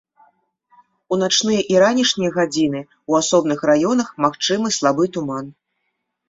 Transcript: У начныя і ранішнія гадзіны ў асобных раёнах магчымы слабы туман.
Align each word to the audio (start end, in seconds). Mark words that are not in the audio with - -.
У 1.15 1.17
начныя 1.23 1.59
і 1.73 1.77
ранішнія 1.83 2.31
гадзіны 2.37 2.81
ў 2.83 3.11
асобных 3.21 3.59
раёнах 3.71 4.09
магчымы 4.27 4.73
слабы 4.79 5.05
туман. 5.19 5.45